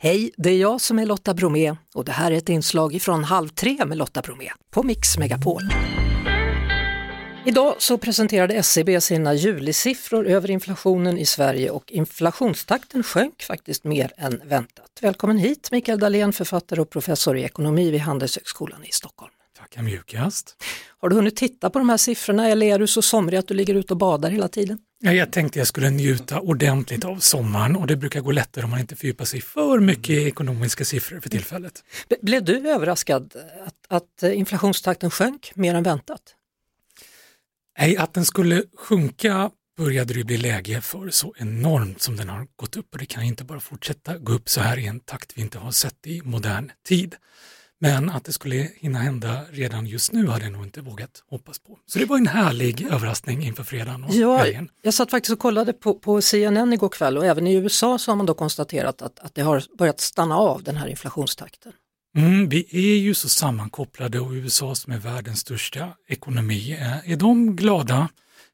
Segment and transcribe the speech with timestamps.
[0.00, 3.24] Hej, det är jag som är Lotta Bromé och det här är ett inslag från
[3.24, 5.62] Halv tre med Lotta Bromé på Mix Megapol.
[7.46, 14.12] Idag så presenterade SCB sina julisiffror över inflationen i Sverige och inflationstakten sjönk faktiskt mer
[14.16, 14.90] än väntat.
[15.00, 19.32] Välkommen hit Mikael Dahlén, författare och professor i ekonomi vid Handelshögskolan i Stockholm.
[19.70, 20.56] Tackar mjukast.
[21.00, 23.54] Har du hunnit titta på de här siffrorna eller är du så somrig att du
[23.54, 24.78] ligger ute och badar hela tiden?
[25.00, 28.70] Ja, jag tänkte jag skulle njuta ordentligt av sommaren och det brukar gå lättare om
[28.70, 31.84] man inte fördjupar sig för mycket i ekonomiska siffror för tillfället.
[32.22, 33.34] Blev du överraskad
[33.66, 36.22] att, att inflationstakten sjönk mer än väntat?
[37.78, 42.46] Nej, att den skulle sjunka började det bli läge för så enormt som den har
[42.56, 45.32] gått upp och det kan inte bara fortsätta gå upp så här i en takt
[45.36, 47.16] vi inte har sett i modern tid.
[47.80, 51.58] Men att det skulle hinna hända redan just nu hade jag nog inte vågat hoppas
[51.58, 51.78] på.
[51.86, 54.68] Så det var en härlig överraskning inför fredagen och ja, helgen.
[54.82, 58.10] Jag satt faktiskt och kollade på, på CNN igår kväll och även i USA så
[58.10, 61.72] har man då konstaterat att, att det har börjat stanna av den här inflationstakten.
[62.16, 67.56] Mm, vi är ju så sammankopplade och USA som är världens största ekonomi, är de
[67.56, 68.08] glada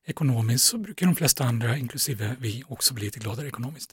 [0.06, 3.90] ekonomiskt så brukar de flesta andra, inklusive vi, också bli lite gladare ekonomiskt.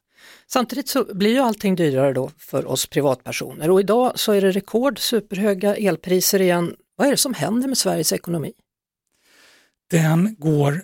[0.47, 4.51] Samtidigt så blir ju allting dyrare då för oss privatpersoner och idag så är det
[4.51, 6.75] rekord, superhöga elpriser igen.
[6.95, 8.53] Vad är det som händer med Sveriges ekonomi?
[9.89, 10.83] Den går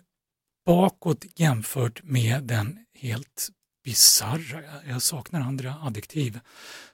[0.66, 3.50] bakåt jämfört med den helt
[3.84, 6.40] bisarra, jag saknar andra adjektiv,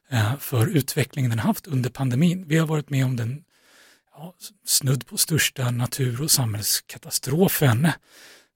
[0.10, 2.46] eh, för utvecklingen den haft under pandemin.
[2.48, 3.44] Vi har varit med om den
[4.16, 4.34] ja,
[4.66, 7.86] snudd på största natur och samhällskatastrofen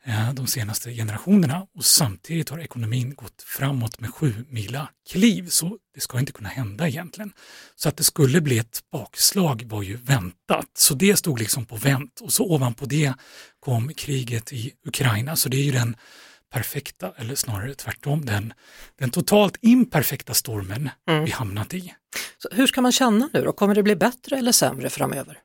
[0.06, 5.78] eh, de senaste generationerna och samtidigt har ekonomin gått framåt med sju mila kliv så
[5.94, 7.34] det ska inte kunna hända egentligen.
[7.76, 11.76] Så att det skulle bli ett bakslag var ju väntat, så det stod liksom på
[11.76, 13.14] vänt och så ovanpå det
[13.60, 15.96] kom kriget i Ukraina så det är ju den
[16.50, 18.54] perfekta, eller snarare tvärtom, den,
[19.00, 21.26] den totalt imperfekta stormen mm.
[21.26, 21.94] vi hamnat i.
[22.38, 23.54] Så hur ska man känna nu då?
[23.54, 25.40] Kommer det bli bättre eller sämre framöver?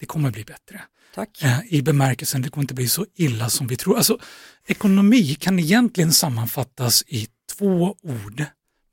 [0.00, 0.82] Det kommer bli bättre.
[1.14, 1.42] Tack.
[1.42, 3.96] Eh, I bemärkelsen det kommer inte bli så illa som vi tror.
[3.96, 4.18] Alltså,
[4.66, 8.44] ekonomi kan egentligen sammanfattas i två ord.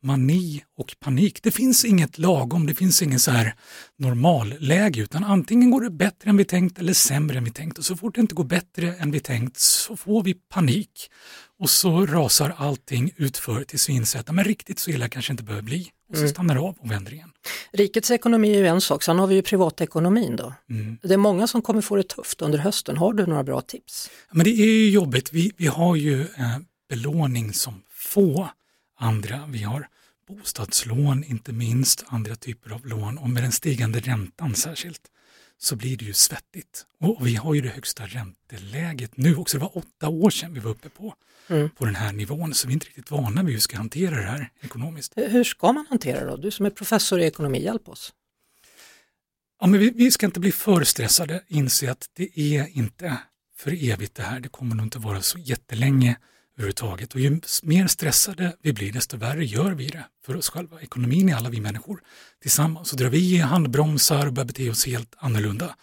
[0.04, 1.44] Mani och panik.
[1.44, 3.56] Det finns inget lagom, det finns ingen så här
[3.98, 7.86] normalläge utan antingen går det bättre än vi tänkt eller sämre än vi tänkt och
[7.86, 11.12] så fort det inte går bättre än vi tänkt så får vi panik
[11.60, 15.44] och så rasar allting utför tills vi inser att men riktigt så illa kanske inte
[15.44, 16.34] behöver bli och så mm.
[16.34, 17.30] stannar det av och vänder igen.
[17.72, 20.54] Rikets ekonomi är ju en sak, sen har vi ju privatekonomin då.
[20.70, 20.98] Mm.
[21.02, 22.98] Det är många som kommer få det tufft under hösten.
[22.98, 24.10] Har du några bra tips?
[24.32, 25.34] Men det är ju jobbigt.
[25.34, 26.58] Vi, vi har ju eh,
[26.90, 28.50] belåning som få
[29.00, 29.46] andra.
[29.48, 29.88] Vi har
[30.28, 35.02] bostadslån, inte minst andra typer av lån och med den stigande räntan särskilt
[35.64, 36.86] så blir det ju svettigt.
[37.00, 39.58] Och vi har ju det högsta ränteläget nu också.
[39.58, 41.16] Det var åtta år sedan vi var uppe på,
[41.48, 41.70] mm.
[41.70, 44.16] på den här nivån så vi är inte riktigt vana vid hur vi ska hantera
[44.16, 45.14] det här ekonomiskt.
[45.16, 46.38] Hur ska man hantera det då?
[46.38, 48.14] Du som är professor i ekonomi, hjälp oss.
[49.62, 53.18] Ja, men vi, vi ska inte bli för stressade, inse att det är inte
[53.58, 54.40] för evigt det här.
[54.40, 56.18] Det kommer nog inte vara så jättelänge
[56.58, 57.14] överhuvudtaget.
[57.14, 60.82] Och ju mer stressade vi blir, desto värre gör vi det för oss själva.
[60.82, 62.02] Ekonomin är alla vi människor
[62.42, 62.90] tillsammans.
[62.90, 65.76] Så drar vi i handbromsar och börjar bete oss helt annorlunda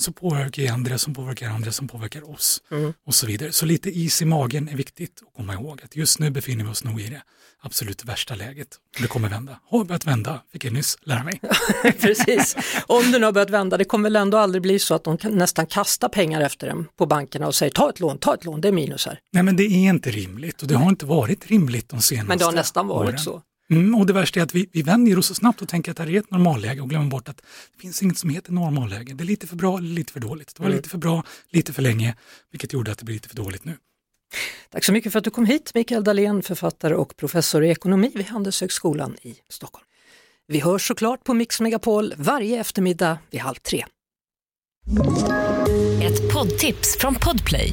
[0.00, 2.92] så påverkar andra som påverkar andra som påverkar oss mm.
[3.06, 3.52] och så vidare.
[3.52, 6.70] Så lite is i magen är viktigt att komma ihåg att just nu befinner vi
[6.70, 7.22] oss nog i det
[7.60, 8.68] absolut värsta läget.
[9.00, 9.60] Det kommer vända.
[9.70, 11.40] Har börjat vända, fick jag nyss lära mig.
[12.00, 15.04] Precis, om det nu har börjat vända, det kommer väl ändå aldrig bli så att
[15.04, 18.44] de nästan kastar pengar efter dem på bankerna och säger ta ett lån, ta ett
[18.44, 19.20] lån, det är minus här.
[19.32, 22.26] Nej men det är inte rimligt och det har inte varit rimligt de senaste åren.
[22.28, 23.18] Men det har nästan varit åren.
[23.18, 23.42] så.
[23.70, 25.96] Mm, och det värsta är att vi, vi vänjer oss så snabbt och tänker att
[25.96, 29.14] det här är ett normalläge och glömmer bort att det finns inget som heter normalläge.
[29.14, 30.54] Det är lite för bra eller lite för dåligt.
[30.56, 30.76] Det var mm.
[30.76, 32.14] lite för bra, lite för länge,
[32.50, 33.76] vilket gjorde att det blir lite för dåligt nu.
[34.70, 38.12] Tack så mycket för att du kom hit, Mikael Dahlén, författare och professor i ekonomi
[38.14, 39.86] vid Handelshögskolan i Stockholm.
[40.46, 43.84] Vi hörs såklart på Mix Megapol varje eftermiddag vid halv tre.
[46.02, 47.72] Ett poddtips från Podplay.